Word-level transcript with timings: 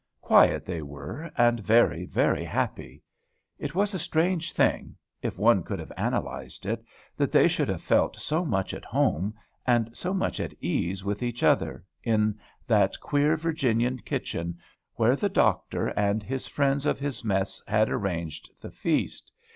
Quiet 0.19 0.65
they 0.65 0.81
were, 0.81 1.29
and 1.37 1.59
very, 1.59 2.05
very 2.07 2.43
happy. 2.43 3.03
It 3.59 3.75
was 3.75 3.93
a 3.93 3.99
strange 3.99 4.51
thing, 4.51 4.95
if 5.21 5.37
one 5.37 5.61
could 5.61 5.77
have 5.77 5.91
analyzed 5.95 6.65
it, 6.65 6.83
that 7.15 7.31
they 7.31 7.47
should 7.47 7.69
have 7.69 7.83
felt 7.83 8.15
so 8.15 8.43
much 8.43 8.73
at 8.73 8.83
home, 8.83 9.35
and 9.63 9.95
so 9.95 10.11
much 10.11 10.39
at 10.39 10.55
ease 10.59 11.03
with 11.05 11.21
each 11.21 11.43
other, 11.43 11.85
in 12.03 12.39
that 12.65 12.99
queer 12.99 13.35
Virginian 13.35 13.99
kitchen, 13.99 14.57
where 14.95 15.15
the 15.15 15.29
doctor 15.29 15.89
and 15.89 16.23
his 16.23 16.47
friends 16.47 16.87
of 16.87 16.97
his 16.97 17.23
mess 17.23 17.61
had 17.67 17.87
arranged 17.87 18.49
the 18.59 18.71
feast. 18.71 19.31